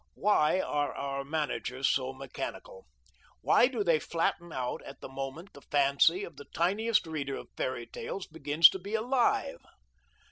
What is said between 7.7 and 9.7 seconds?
tales begins to be alive?